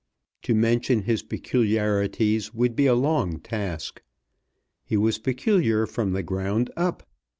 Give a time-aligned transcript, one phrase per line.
[0.41, 4.01] To mention his peculiarities would be a long task;
[4.83, 7.05] he was peculiar from the ground up.